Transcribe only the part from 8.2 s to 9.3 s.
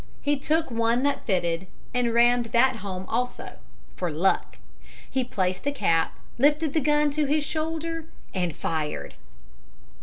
and fired.